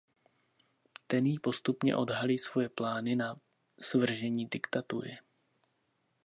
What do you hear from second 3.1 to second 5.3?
na svržení diktatury.